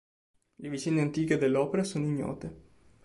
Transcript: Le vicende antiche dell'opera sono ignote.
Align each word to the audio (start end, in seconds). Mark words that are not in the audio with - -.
Le 0.55 0.67
vicende 0.69 1.01
antiche 1.01 1.37
dell'opera 1.37 1.83
sono 1.83 2.05
ignote. 2.05 2.57